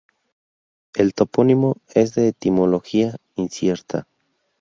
El 0.95 1.13
topónimo 1.13 1.77
es 1.93 2.15
de 2.15 2.29
etimología 2.29 3.17
incierta. 3.35 4.07